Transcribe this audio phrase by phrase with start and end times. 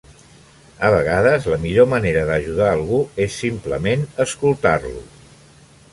[0.87, 5.07] A vegades la millor manera d'ajudar algú és simplement escoltar-lo.